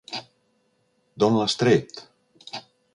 [1.25, 2.05] D'on l'has tret?